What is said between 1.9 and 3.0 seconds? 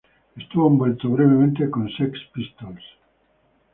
Sex Pistols.